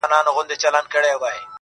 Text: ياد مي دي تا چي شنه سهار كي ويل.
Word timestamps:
ياد 0.03 0.27
مي 0.29 0.43
دي 0.43 0.49
تا 0.49 0.55
چي 0.61 0.67
شنه 0.71 0.79
سهار 0.79 0.87
كي 0.91 1.15
ويل. 1.21 1.41